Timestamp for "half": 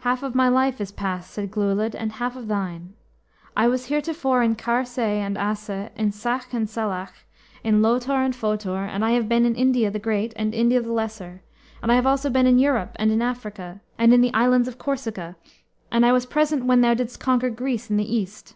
0.00-0.22, 2.12-2.36